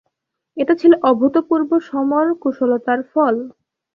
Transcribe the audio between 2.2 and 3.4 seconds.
কুশলতার ফল।